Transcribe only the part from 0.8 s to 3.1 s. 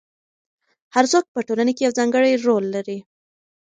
هر څوک په ټولنه کې یو ځانګړی رول لري.